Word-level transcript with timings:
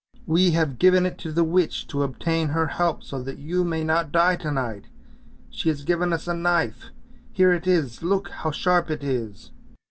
"We 0.35 0.49
have 0.53 0.79
given 0.79 1.05
it 1.05 1.19
to 1.19 1.31
the 1.31 1.43
witch 1.43 1.85
to 1.89 2.01
obtain 2.01 2.47
her 2.47 2.65
help, 2.65 3.03
so 3.03 3.21
that 3.21 3.37
you 3.37 3.63
may 3.63 3.83
not 3.83 4.11
die 4.11 4.35
to 4.37 4.49
night! 4.49 4.85
she 5.51 5.69
has 5.69 5.83
given 5.83 6.11
us 6.11 6.27
a 6.27 6.33
knife, 6.33 6.85
here 7.31 7.53
it 7.53 7.67
is, 7.67 8.01
look 8.01 8.29
how 8.29 8.49
sharp 8.49 8.89
it 8.89 9.03
is! 9.03 9.51